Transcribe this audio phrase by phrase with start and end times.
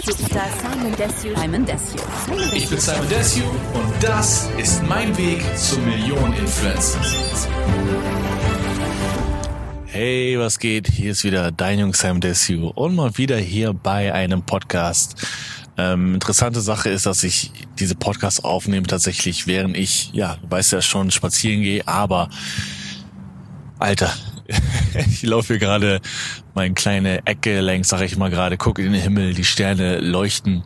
[0.00, 1.36] Simon Desue.
[1.36, 1.98] Simon Desue.
[2.24, 3.42] Simon Ich bin Simon Desue
[3.74, 7.00] und das ist mein Weg zum Millionen-Influencer.
[9.86, 10.86] Hey, was geht?
[10.88, 15.16] Hier ist wieder dein Jung Simon Desue und mal wieder hier bei einem Podcast.
[15.76, 20.72] Ähm, interessante Sache ist, dass ich diese Podcasts aufnehme tatsächlich, während ich, ja, du weißt
[20.72, 22.28] ja schon, spazieren gehe, aber
[23.80, 24.12] Alter,
[24.94, 26.00] ich laufe hier gerade
[26.54, 30.62] meine kleine Ecke längs, sag ich mal gerade, gucke in den Himmel, die Sterne leuchten.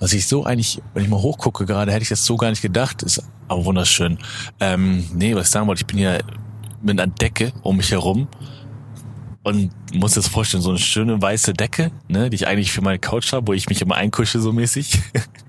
[0.00, 2.62] Was ich so eigentlich, wenn ich mal hochgucke gerade, hätte ich das so gar nicht
[2.62, 4.18] gedacht, ist aber wunderschön.
[4.60, 6.18] Ähm, nee, was ich sagen wollte, ich bin hier
[6.82, 8.28] mit einer Decke um mich herum
[9.42, 12.98] und muss das vorstellen, so eine schöne weiße Decke, ne, die ich eigentlich für meine
[12.98, 15.00] Couch habe, wo ich mich immer einkusche so mäßig.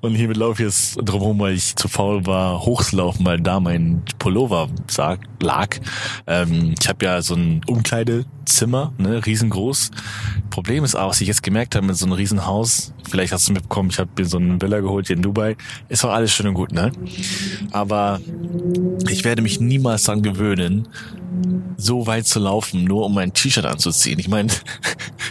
[0.00, 4.02] Und hiermit laufe ich jetzt drumherum, weil ich zu faul war, hochzulaufen, weil da mein
[4.18, 4.68] Pullover
[5.40, 5.76] lag.
[6.26, 9.90] Ähm, ich habe ja so ein Umkleidezimmer, ne, riesengroß.
[10.50, 13.52] Problem ist auch, was ich jetzt gemerkt habe mit so einem Riesenhaus, vielleicht hast du
[13.52, 15.56] mitbekommen, ich habe mir so eine Villa geholt hier in Dubai,
[15.88, 16.92] ist auch alles schön und gut, ne?
[17.72, 18.20] Aber
[19.08, 20.88] ich werde mich niemals daran gewöhnen,
[21.76, 24.18] so weit zu laufen, nur um mein T-Shirt anzuziehen.
[24.18, 24.48] Ich meine,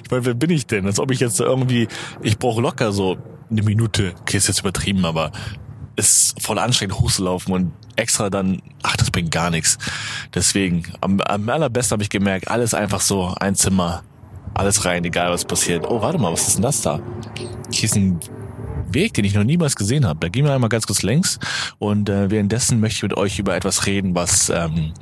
[0.04, 0.86] ich meine, wer bin ich denn?
[0.86, 1.88] Als ob ich jetzt irgendwie,
[2.22, 3.18] ich brauche locker so
[3.50, 5.32] eine Minute, okay, ist jetzt übertrieben, aber
[5.96, 9.78] ist voll anstrengend hochzulaufen und extra dann, ach, das bringt gar nichts.
[10.34, 14.04] Deswegen, am, am allerbesten habe ich gemerkt, alles einfach so, ein Zimmer,
[14.54, 15.86] alles rein, egal was passiert.
[15.88, 17.02] Oh, warte mal, was ist denn das da?
[17.72, 18.20] Hier ist ein
[18.92, 20.20] Weg, den ich noch niemals gesehen habe.
[20.20, 21.40] Da gehen wir einmal ganz kurz längs
[21.78, 24.94] und äh, währenddessen möchte ich mit euch über etwas reden, was ähm,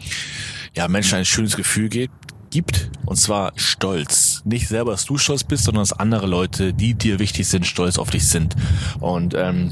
[0.75, 2.13] ja Menschen ein schönes Gefühl gibt,
[2.49, 4.41] gibt, und zwar Stolz.
[4.45, 7.97] Nicht selber, dass du stolz bist, sondern dass andere Leute, die dir wichtig sind, stolz
[7.97, 8.55] auf dich sind.
[8.99, 9.71] Und ähm,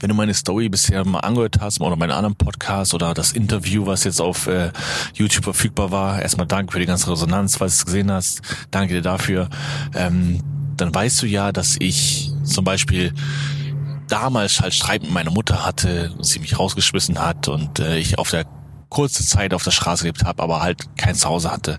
[0.00, 3.86] wenn du meine Story bisher mal angehört hast oder meinen anderen Podcast oder das Interview,
[3.86, 4.70] was jetzt auf äh,
[5.14, 8.42] YouTube verfügbar war, erstmal danke für die ganze Resonanz, falls du es gesehen hast.
[8.70, 9.48] Danke dir dafür.
[9.94, 10.42] Ähm,
[10.76, 13.14] dann weißt du ja, dass ich zum Beispiel
[14.08, 18.30] damals halt Streit mit meiner Mutter hatte, sie mich rausgeschmissen hat und äh, ich auf
[18.30, 18.44] der
[18.88, 21.78] kurze Zeit auf der Straße gelebt habe, aber halt kein Zuhause hatte.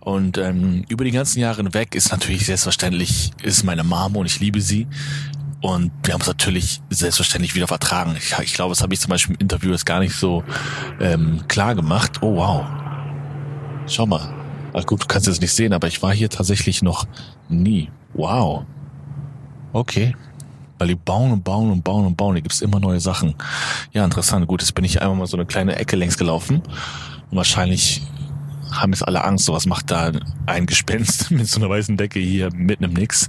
[0.00, 4.40] Und ähm, über die ganzen Jahre hinweg ist natürlich selbstverständlich, ist meine Mama und ich
[4.40, 4.86] liebe sie.
[5.60, 8.14] Und wir haben es natürlich selbstverständlich wieder vertragen.
[8.16, 10.44] Ich, ich glaube, das habe ich zum Beispiel im Interview jetzt gar nicht so
[11.00, 12.22] ähm, klar gemacht.
[12.22, 12.64] Oh wow.
[13.86, 14.32] Schau mal.
[14.72, 17.06] Also gut, du kannst es nicht sehen, aber ich war hier tatsächlich noch
[17.48, 17.90] nie.
[18.14, 18.64] Wow.
[19.72, 20.14] Okay.
[20.78, 22.34] Weil die bauen und bauen und bauen und bauen.
[22.34, 23.34] Hier gibt's immer neue Sachen.
[23.92, 24.46] Ja, interessant.
[24.46, 26.62] Gut, jetzt bin ich einmal mal so eine kleine Ecke längs gelaufen.
[27.30, 28.02] Und wahrscheinlich
[28.70, 30.12] haben jetzt alle Angst, so was macht da
[30.46, 33.28] ein Gespenst mit so einer weißen Decke hier mitten im Nix.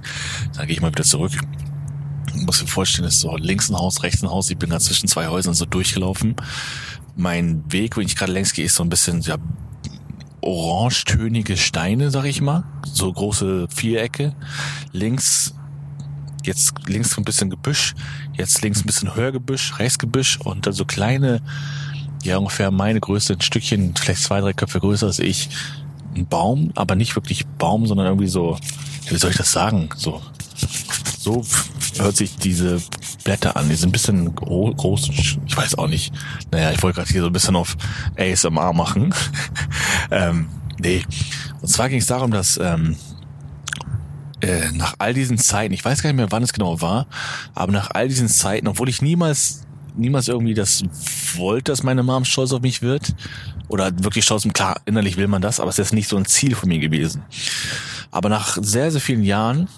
[0.56, 1.32] Dann gehe ich mal wieder zurück.
[2.34, 4.50] Ich muss mir vorstellen, ist so links ein Haus, rechts ein Haus.
[4.50, 6.36] Ich bin da zwischen zwei Häusern so durchgelaufen.
[7.16, 9.36] Mein Weg, wo ich gerade längs gehe, ist so ein bisschen ja,
[10.40, 12.64] orangetönige Steine, sag ich mal.
[12.86, 14.34] So große Vierecke.
[14.92, 15.54] Links
[16.46, 17.94] jetzt links ein bisschen Gebüsch,
[18.34, 21.40] jetzt links ein bisschen Hörgebüsch, Rechtsgebüsch und dann so kleine,
[22.22, 25.48] ja ungefähr meine Größe, ein Stückchen, vielleicht zwei, drei Köpfe größer als ich,
[26.16, 28.58] ein Baum, aber nicht wirklich Baum, sondern irgendwie so,
[29.08, 30.20] wie soll ich das sagen, so,
[31.18, 31.44] so
[31.98, 32.80] hört sich diese
[33.24, 35.10] Blätter an, die sind ein bisschen groß,
[35.46, 36.12] ich weiß auch nicht,
[36.50, 37.76] naja, ich wollte gerade hier so ein bisschen auf
[38.18, 39.14] ASMR machen,
[40.10, 40.48] ähm,
[40.78, 41.04] nee,
[41.60, 42.96] und zwar ging es darum, dass, ähm,
[44.40, 47.06] äh, nach all diesen Zeiten, ich weiß gar nicht mehr, wann es genau war,
[47.54, 50.82] aber nach all diesen Zeiten, obwohl ich niemals, niemals irgendwie das
[51.36, 53.14] wollte, dass meine Mom stolz auf mich wird,
[53.68, 56.54] oder wirklich stolz, klar, innerlich will man das, aber es ist nicht so ein Ziel
[56.54, 57.22] von mir gewesen.
[58.10, 59.68] Aber nach sehr, sehr vielen Jahren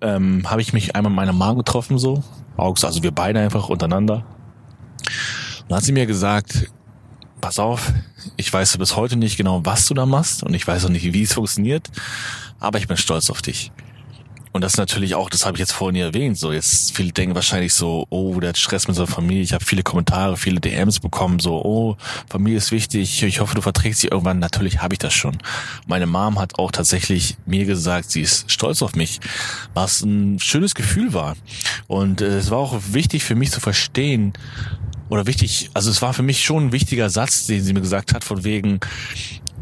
[0.00, 2.24] ähm, habe ich mich einmal mit meiner Mom getroffen, so,
[2.56, 4.24] also wir beide einfach untereinander.
[5.60, 6.70] Und dann hat sie mir gesagt,
[7.40, 7.92] pass auf,
[8.36, 11.12] ich weiß bis heute nicht genau, was du da machst und ich weiß auch nicht,
[11.12, 11.90] wie es funktioniert,
[12.60, 13.72] aber ich bin stolz auf dich.
[14.56, 17.74] Und das natürlich auch, das habe ich jetzt vorhin erwähnt, so jetzt viele denken wahrscheinlich
[17.74, 19.42] so, oh, der hat Stress mit seiner Familie.
[19.42, 23.60] Ich habe viele Kommentare, viele DMs bekommen, so, oh, Familie ist wichtig, ich hoffe, du
[23.60, 24.38] verträgst sie irgendwann.
[24.38, 25.36] Natürlich habe ich das schon.
[25.86, 29.20] Meine Mom hat auch tatsächlich mir gesagt, sie ist stolz auf mich,
[29.74, 31.36] was ein schönes Gefühl war.
[31.86, 34.32] Und äh, es war auch wichtig für mich zu verstehen,
[35.08, 38.14] oder wichtig, also es war für mich schon ein wichtiger Satz, den sie mir gesagt
[38.14, 38.80] hat, von wegen,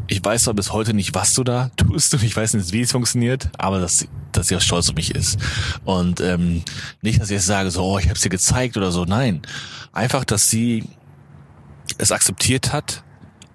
[0.07, 2.81] ich weiß zwar bis heute nicht, was du da tust und ich weiß nicht, wie
[2.81, 5.39] es funktioniert, aber dass, dass sie auch stolz auf mich ist.
[5.83, 6.63] Und ähm,
[7.01, 9.05] nicht, dass ich jetzt sage, so, oh, ich habe dir gezeigt oder so.
[9.05, 9.41] Nein,
[9.93, 10.83] einfach, dass sie
[11.97, 13.03] es akzeptiert hat,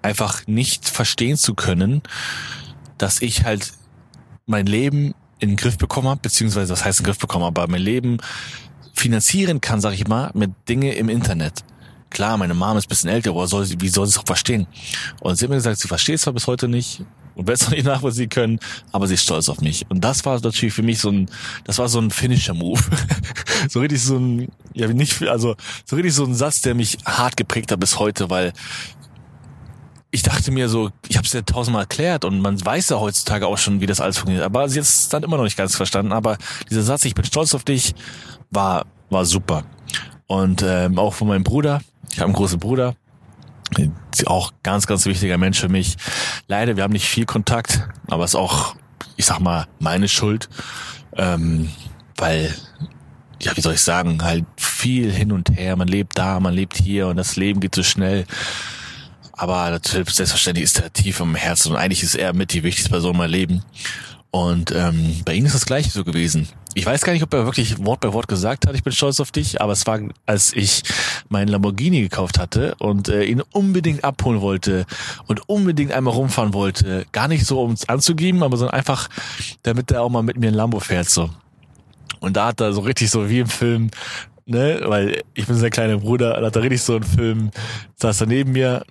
[0.01, 2.01] einfach nicht verstehen zu können,
[2.97, 3.73] dass ich halt
[4.45, 7.67] mein Leben in den Griff bekommen habe, beziehungsweise was heißt in den Griff bekommen, aber
[7.67, 8.17] mein Leben
[8.93, 11.63] finanzieren kann, sag ich mal, mit Dinge im Internet.
[12.11, 14.67] Klar, meine Mom ist bisschen älter, aber soll sie, wie soll sie es auch verstehen?
[15.21, 17.03] Und sie hat mir gesagt, sie versteht es zwar bis heute nicht,
[17.35, 18.59] und werde es noch nicht nachvollziehen können,
[18.91, 19.85] aber sie ist stolz auf mich.
[19.89, 21.29] Und das war natürlich für mich so ein,
[21.63, 22.81] das war so ein Finisher-Move.
[23.69, 25.55] so richtig so ein, ja nicht, also
[25.85, 28.53] so richtig so ein Satz, der mich hart geprägt hat bis heute, weil
[30.13, 33.47] ich dachte mir so, ich habe es ja tausendmal erklärt und man weiß ja heutzutage
[33.47, 34.45] auch schon, wie das alles funktioniert.
[34.45, 36.11] Aber sie hat es dann immer noch nicht ganz verstanden.
[36.11, 36.37] Aber
[36.69, 37.95] dieser Satz, ich bin stolz auf dich,
[38.49, 39.63] war war super.
[40.27, 41.81] Und ähm, auch von meinem Bruder,
[42.11, 42.95] ich habe einen großen Bruder,
[44.25, 45.95] auch ganz, ganz wichtiger Mensch für mich.
[46.47, 48.75] Leider, wir haben nicht viel Kontakt, aber es ist auch,
[49.15, 50.49] ich sag mal, meine Schuld,
[51.15, 51.69] ähm,
[52.17, 52.53] weil,
[53.41, 55.75] ja, wie soll ich sagen, halt viel hin und her.
[55.75, 58.25] Man lebt da, man lebt hier und das Leben geht so schnell.
[59.33, 62.91] Aber natürlich, selbstverständlich ist er tief im Herzen und eigentlich ist er mit die wichtigste
[62.91, 63.63] Person in meinem Leben.
[64.29, 66.47] Und ähm, bei ihm ist das gleiche so gewesen.
[66.73, 69.19] Ich weiß gar nicht, ob er wirklich Wort bei Wort gesagt hat, ich bin stolz
[69.19, 70.83] auf dich, aber es war, als ich
[71.27, 74.85] meinen Lamborghini gekauft hatte und äh, ihn unbedingt abholen wollte
[75.27, 77.05] und unbedingt einmal rumfahren wollte.
[77.11, 79.09] Gar nicht so, um es anzugeben, aber sondern einfach,
[79.63, 81.09] damit er auch mal mit mir ein Lambo fährt.
[81.09, 81.29] so.
[82.21, 83.89] Und da hat er so richtig so wie im Film,
[84.45, 87.51] ne, weil ich bin sein kleiner Bruder, da hat er richtig so einen Film,
[87.95, 88.85] saß er neben mir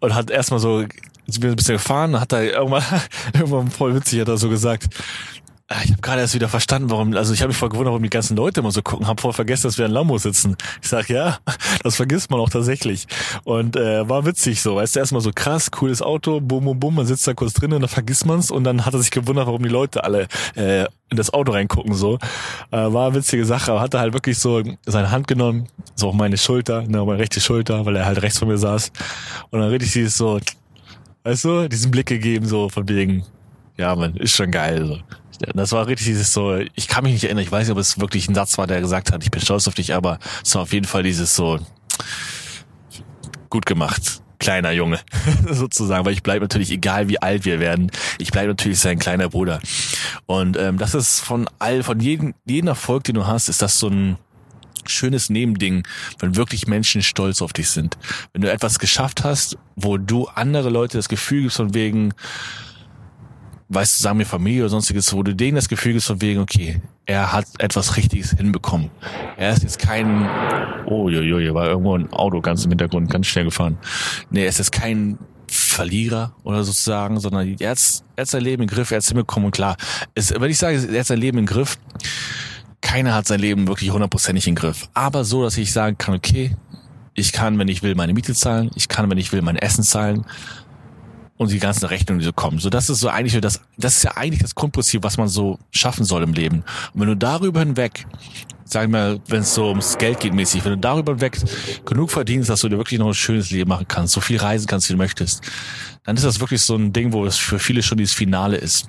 [0.00, 0.84] und hat erstmal so
[1.26, 2.82] sind wir ein bisschen gefahren, hat er irgendwann,
[3.32, 4.88] irgendwann voll witzig, hat er so gesagt,
[5.84, 8.10] ich habe gerade erst wieder verstanden, warum, also ich habe mich voll gewundert, warum die
[8.10, 10.56] ganzen Leute immer so gucken, habe voll vergessen, dass wir in Lambo sitzen.
[10.82, 11.38] Ich sag ja,
[11.82, 13.06] das vergisst man auch tatsächlich.
[13.44, 16.94] Und äh, war witzig so, weißt du, erstmal so krass, cooles Auto, bum, bum, bum,
[16.94, 19.46] man sitzt da kurz drin und dann vergisst man's und dann hat er sich gewundert,
[19.46, 22.18] warum die Leute alle äh, in das Auto reingucken so.
[22.70, 26.14] Äh, war witzige Sache, aber hat er halt wirklich so seine Hand genommen, so auf
[26.14, 28.90] meine Schulter, ne, auf meine rechte Schulter, weil er halt rechts von mir saß.
[29.50, 30.40] Und dann richtig dieses so,
[31.24, 33.24] weißt du, diesen Blick gegeben, so von wegen,
[33.76, 34.86] ja, man, ist schon geil.
[34.86, 34.98] So.
[35.54, 38.00] Das war richtig dieses so, ich kann mich nicht erinnern, ich weiß nicht, ob es
[38.00, 40.62] wirklich ein Satz war, der gesagt hat, ich bin stolz auf dich, aber es war
[40.62, 41.58] auf jeden Fall dieses so,
[43.50, 45.00] gut gemacht, kleiner Junge,
[45.50, 49.28] sozusagen, weil ich bleibe natürlich, egal wie alt wir werden, ich bleibe natürlich sein kleiner
[49.28, 49.60] Bruder.
[50.26, 53.78] Und ähm, das ist von all, von jedem, jeden Erfolg, den du hast, ist das
[53.78, 54.18] so ein,
[54.86, 55.86] schönes Nebending,
[56.18, 57.96] wenn wirklich Menschen stolz auf dich sind.
[58.32, 62.14] Wenn du etwas geschafft hast, wo du andere Leute das Gefühl gibst von wegen,
[63.74, 66.40] weißt du, sagen wir Familie oder sonstiges, wo du denen das Gefühl gibst von wegen,
[66.40, 68.90] okay, er hat etwas Richtiges hinbekommen.
[69.36, 70.28] Er ist jetzt kein,
[70.86, 73.78] oh, jo, jo, jo, war irgendwo ein Auto ganz im Hintergrund, ganz schnell gefahren.
[74.30, 78.62] Nee, er ist jetzt kein Verlierer oder sozusagen, sondern er hat, er hat sein Leben
[78.62, 79.76] im Griff, er hat es hinbekommen und klar,
[80.14, 81.78] es, wenn ich sage, er hat sein Leben im Griff,
[82.80, 84.88] keiner hat sein Leben wirklich hundertprozentig im Griff.
[84.94, 86.56] Aber so, dass ich sagen kann, okay,
[87.14, 89.84] ich kann, wenn ich will, meine Miete zahlen, ich kann, wenn ich will, mein Essen
[89.84, 90.24] zahlen
[91.42, 92.58] und die ganzen Rechnungen, die so kommen.
[92.58, 95.58] So, das ist so eigentlich das, das ist ja eigentlich das Grundprinzip, was man so
[95.70, 96.64] schaffen soll im Leben.
[96.94, 98.06] Und wenn du darüber hinweg,
[98.64, 101.38] sagen wir, wenn es so ums Geld geht mäßig, wenn du darüber hinweg
[101.84, 104.66] genug verdienst, dass du dir wirklich noch ein schönes Leben machen kannst, so viel reisen
[104.66, 105.42] kannst, wie du möchtest,
[106.04, 108.88] dann ist das wirklich so ein Ding, wo es für viele schon dieses Finale ist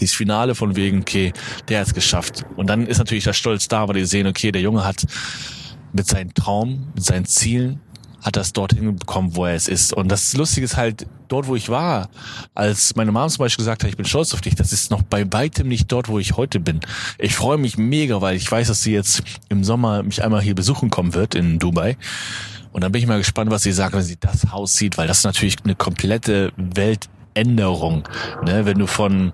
[0.00, 1.32] dieses Finale von wegen, okay,
[1.68, 2.44] der hat es geschafft.
[2.56, 5.04] Und dann ist natürlich der Stolz da, weil die sehen, okay, der Junge hat
[5.92, 7.80] mit seinen Traum, mit seinen Zielen,
[8.22, 9.92] hat das dorthin bekommen, wo er es ist.
[9.92, 12.08] Und das Lustige ist halt, dort, wo ich war,
[12.54, 15.02] als meine Mom zum Beispiel gesagt hat, ich bin stolz auf dich, das ist noch
[15.02, 16.80] bei weitem nicht dort, wo ich heute bin.
[17.18, 20.54] Ich freue mich mega, weil ich weiß, dass sie jetzt im Sommer mich einmal hier
[20.54, 21.96] besuchen kommen wird in Dubai.
[22.72, 25.08] Und dann bin ich mal gespannt, was sie sagt, wenn sie das Haus sieht, weil
[25.08, 28.08] das ist natürlich eine komplette Weltänderung.
[28.44, 28.64] Ne?
[28.66, 29.32] Wenn du von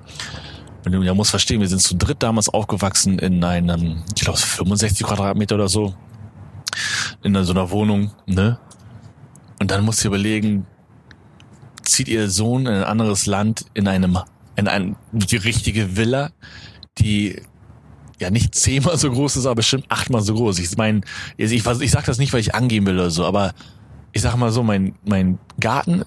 [0.85, 4.39] wenn du ja musst verstehen, wir sind zu dritt damals aufgewachsen in einem, ich glaube
[4.39, 5.96] 65 Quadratmeter oder so,
[7.25, 8.60] in so einer Wohnung, ne?
[9.58, 10.67] Und dann musst du überlegen,
[11.82, 14.19] zieht ihr Sohn in ein anderes Land in einem,
[14.56, 16.31] in ein, die richtige Villa,
[16.98, 17.41] die
[18.19, 20.58] ja nicht zehnmal so groß ist, aber bestimmt achtmal so groß.
[20.58, 21.03] Ich meine,
[21.36, 23.55] ich, ich, sag das nicht, weil ich angeben will oder so, aber
[24.13, 26.03] ich sag mal so, mein, mein Garten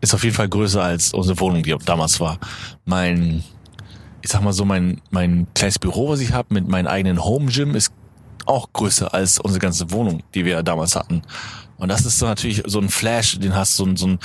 [0.00, 2.38] ist auf jeden Fall größer als unsere Wohnung, die damals war.
[2.84, 3.44] Mein
[4.24, 7.52] ich sag mal so, mein, mein kleines Büro, was ich habe, mit meinem eigenen Home
[7.52, 7.92] Gym, ist
[8.46, 11.20] auch größer als unsere ganze Wohnung, die wir damals hatten.
[11.76, 14.18] Und das ist so natürlich so ein Flash, den hast so ein, so ein,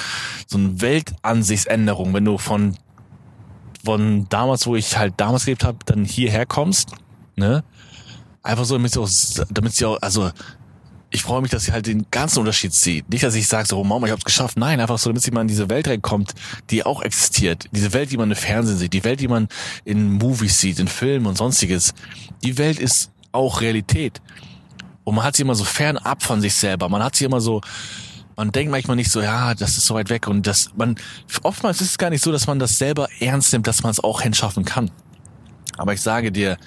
[0.47, 2.75] so ein Weltansichtsänderung, wenn du von,
[3.83, 6.93] von damals, wo ich halt damals gelebt habe, dann hierher kommst,
[7.35, 7.63] ne?
[8.41, 9.09] Einfach so, damit sie auch,
[9.51, 10.31] damit sie auch, also
[11.11, 13.09] ich freue mich, dass sie halt den ganzen Unterschied sieht.
[13.09, 14.57] Nicht, dass ich sage, so, oh Mama, ich hab's geschafft.
[14.57, 16.35] Nein, einfach so, damit sie mal in diese Welt reinkommt,
[16.69, 17.65] die auch existiert.
[17.71, 19.47] Diese Welt, die man im Fernsehen sieht, die Welt, die man
[19.85, 21.93] in Movies sieht, in Filmen und sonstiges.
[22.43, 24.21] Die Welt ist auch Realität.
[25.09, 26.87] Und man hat sie immer so fernab von sich selber.
[26.87, 27.61] Man hat sie immer so,
[28.35, 30.97] man denkt manchmal nicht so, ja, das ist so weit weg und das, man,
[31.41, 33.99] oftmals ist es gar nicht so, dass man das selber ernst nimmt, dass man es
[33.99, 34.91] auch hinschaffen kann.
[35.79, 36.57] Aber ich sage dir,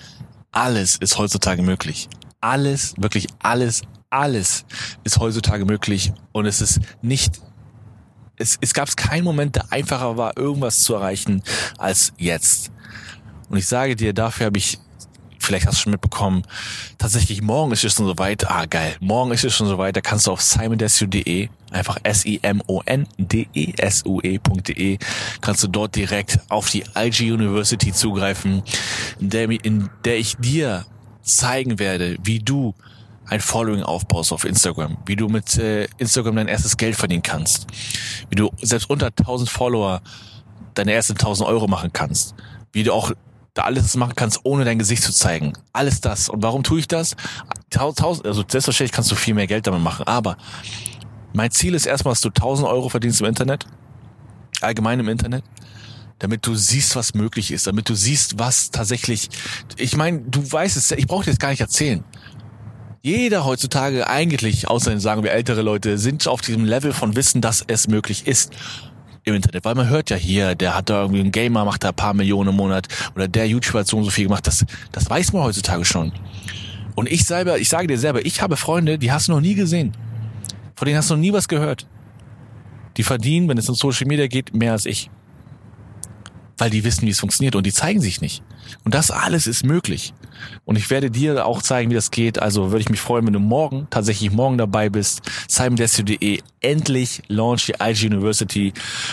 [0.51, 2.09] alles ist heutzutage möglich.
[2.41, 4.65] Alles, wirklich alles, alles
[5.05, 7.41] ist heutzutage möglich und es ist nicht
[8.39, 11.45] es, es gab keinen Moment, der einfacher war, irgendwas zu erreichen
[11.79, 12.73] als jetzt.
[13.51, 14.81] Und ich sage dir, dafür habe ich
[15.43, 16.43] vielleicht hast du schon mitbekommen,
[16.99, 18.49] tatsächlich morgen ist es schon soweit.
[18.51, 18.97] Ah, geil.
[19.01, 19.97] Morgen ist es schon soweit.
[19.97, 22.59] Da kannst du auf simondesue.de, einfach S-I-M-O-N-D-E-S-U-E.de,
[25.41, 28.63] kannst du dort direkt auf die IG University zugreifen,
[29.21, 30.87] in der, in der ich dir
[31.23, 32.75] zeigen werde, wie du
[33.27, 37.67] ein Following aufbaust auf Instagram, wie du mit äh, Instagram dein erstes Geld verdienen kannst,
[38.29, 40.03] wie du selbst unter 1000 Follower
[40.75, 42.35] deine ersten 1000 Euro machen kannst,
[42.73, 43.13] wie du auch
[43.55, 45.53] da alles machen kannst, ohne dein Gesicht zu zeigen.
[45.73, 46.29] Alles das.
[46.29, 47.17] Und warum tue ich das?
[47.71, 50.37] Tausend, also selbstverständlich kannst du viel mehr Geld damit machen, aber
[51.35, 53.67] mein Ziel ist erstmal, dass du 1000 Euro verdienst im Internet,
[54.61, 55.45] allgemein im Internet,
[56.19, 59.31] damit du siehst, was möglich ist, damit du siehst, was tatsächlich,
[59.77, 62.05] ich meine, du weißt es, ich brauche dir das gar nicht erzählen.
[63.01, 67.65] Jeder heutzutage eigentlich, außer sagen wir ältere Leute, sind auf diesem Level von Wissen, dass
[67.67, 68.53] es möglich ist
[69.25, 71.91] im Internet, weil man hört ja hier, der hat da irgendwie einen Gamer, macht da
[71.91, 74.65] ein paar Millionen im Monat oder der YouTuber hat so und so viel gemacht, das,
[74.91, 76.13] das weiß man heutzutage schon.
[76.95, 79.55] Und ich selber, ich sage dir selber, ich habe Freunde, die hast du noch nie
[79.55, 79.93] gesehen.
[80.75, 81.87] Von denen hast du noch nie was gehört.
[82.97, 85.11] Die verdienen, wenn es um Social Media geht, mehr als ich.
[86.59, 88.43] Weil die wissen, wie es funktioniert und die zeigen sich nicht.
[88.85, 90.15] Und das alles ist möglich.
[90.65, 92.41] Und ich werde dir auch zeigen, wie das geht.
[92.41, 95.23] Also würde ich mich freuen, wenn du morgen, tatsächlich morgen dabei bist.
[95.49, 98.73] simondestiny.de, endlich launch die IG University.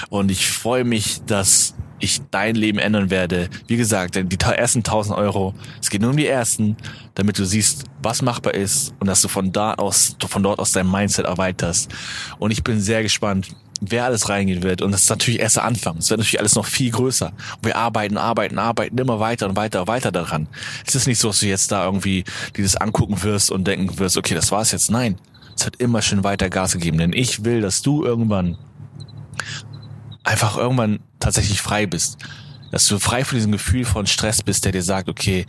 [0.10, 3.50] Und ich freue mich, dass ich dein Leben ändern werde.
[3.68, 6.78] Wie gesagt, die ersten 1000 Euro, es geht nur um die ersten,
[7.16, 10.72] damit du siehst, was machbar ist und dass du von da aus, von dort aus
[10.72, 11.92] dein Mindset erweiterst.
[12.38, 13.50] Und ich bin sehr gespannt,
[13.82, 14.82] wer alles reingehen wird.
[14.82, 15.98] Und das ist natürlich erst der Anfang.
[15.98, 17.28] Es wird natürlich alles noch viel größer.
[17.28, 20.48] Und wir arbeiten, arbeiten, arbeiten immer weiter und weiter, weiter daran.
[20.86, 22.24] Es ist nicht so, dass du jetzt da irgendwie
[22.58, 24.92] dieses angucken wirst und denken wirst, okay, das war's jetzt.
[24.92, 25.18] Nein.
[25.56, 26.98] Es hat immer schön weiter Gas gegeben.
[26.98, 28.58] Denn ich will, dass du irgendwann
[30.24, 32.18] einfach irgendwann tatsächlich frei bist.
[32.72, 35.46] Dass du frei von diesem Gefühl von Stress bist, der dir sagt, okay,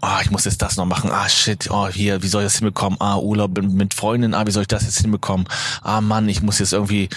[0.00, 2.58] ah, ich muss jetzt das noch machen, ah shit, oh hier, wie soll ich das
[2.58, 2.98] hinbekommen?
[3.00, 5.46] Ah, Urlaub mit Freunden, ah, wie soll ich das jetzt hinbekommen?
[5.82, 7.08] Ah Mann, ich muss jetzt irgendwie,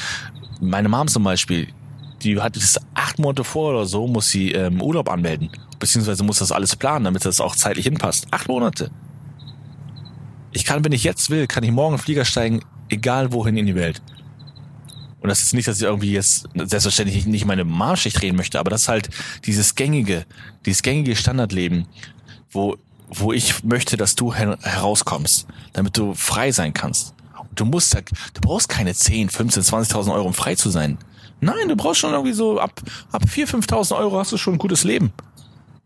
[0.59, 1.67] meine Mom zum Beispiel,
[2.23, 5.49] die hat das acht Monate vor oder so, muss sie ähm, Urlaub anmelden.
[5.79, 8.27] Beziehungsweise muss das alles planen, damit das auch zeitlich hinpasst.
[8.31, 8.91] Acht Monate.
[10.51, 13.75] Ich kann, wenn ich jetzt will, kann ich morgen Flieger steigen, egal wohin in die
[13.75, 14.01] Welt.
[15.21, 18.71] Und das ist nicht, dass ich irgendwie jetzt selbstverständlich nicht meine Marschschicht drehen möchte, aber
[18.71, 19.09] das ist halt
[19.45, 20.25] dieses gängige,
[20.65, 21.87] dieses gängige Standardleben,
[22.51, 22.77] wo,
[23.09, 27.13] wo ich möchte, dass du her herauskommst, damit du frei sein kannst.
[27.55, 30.97] Du musst, du brauchst keine 10, 15, 20.000 Euro, um frei zu sein.
[31.41, 32.81] Nein, du brauchst schon irgendwie so ab,
[33.11, 35.11] ab 4.000, 5.000 Euro hast du schon ein gutes Leben.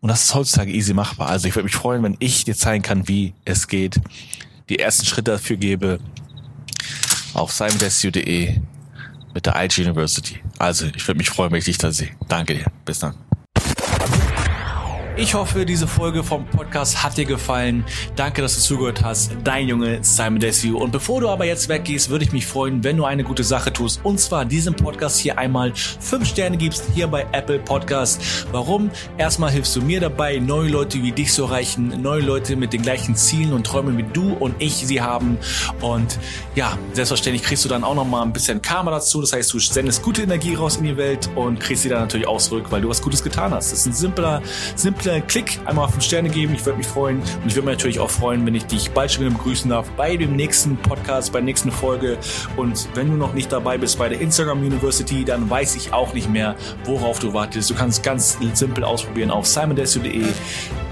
[0.02, 1.30] Und das ist heutzutage easy machbar.
[1.30, 4.00] Also ich würde mich freuen, wenn ich dir zeigen kann, wie es geht,
[4.70, 6.00] die ersten Schritte dafür gebe
[7.34, 8.60] auf simon.de
[9.34, 10.40] mit der IG University.
[10.60, 12.12] Also ich würde mich freuen, wenn ich dich da sehe.
[12.28, 12.66] Danke dir.
[12.86, 13.16] Bis dann.
[15.18, 17.86] Ich hoffe, diese Folge vom Podcast hat dir gefallen.
[18.18, 19.32] Danke, dass du zugehört hast.
[19.46, 20.76] Dein Junge Simon Desue.
[20.76, 23.72] Und bevor du aber jetzt weggehst, würde ich mich freuen, wenn du eine gute Sache
[23.72, 24.02] tust.
[24.04, 28.46] Und zwar diesem Podcast hier einmal fünf Sterne gibst hier bei Apple Podcast.
[28.52, 28.92] Warum?
[29.18, 32.82] Erstmal hilfst du mir dabei, neue Leute wie dich zu erreichen, neue Leute mit den
[32.82, 35.38] gleichen Zielen und Träumen wie du und ich sie haben.
[35.80, 36.20] Und
[36.56, 39.22] ja, selbstverständlich kriegst du dann auch noch mal ein bisschen Karma dazu.
[39.22, 42.28] Das heißt, du sendest gute Energie raus in die Welt und kriegst sie dann natürlich
[42.28, 43.72] auch zurück, weil du was Gutes getan hast.
[43.72, 44.42] Das ist ein simpler,
[44.76, 46.54] simpler kleinen Klick, einmal auf fünf Sterne geben.
[46.56, 47.20] Ich würde mich freuen.
[47.20, 49.90] Und ich würde mich natürlich auch freuen, wenn ich dich bald schon wieder begrüßen darf
[49.92, 52.18] bei dem nächsten Podcast, bei der nächsten Folge.
[52.58, 56.14] Und wenn du noch nicht dabei bist bei der Instagram University, dann weiß ich auch
[56.14, 57.70] nicht mehr, worauf du wartest.
[57.70, 60.24] Du kannst ganz simpel ausprobieren auf simondesio.de.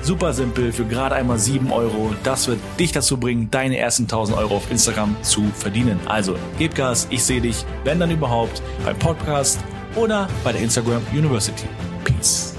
[0.01, 2.13] Super simpel, für gerade einmal sieben Euro.
[2.23, 5.99] Das wird dich dazu bringen, deine ersten 1000 Euro auf Instagram zu verdienen.
[6.05, 9.59] Also, gib Gas, ich sehe dich, wenn dann überhaupt, beim Podcast
[9.95, 11.67] oder bei der Instagram University.
[12.03, 12.52] Peace.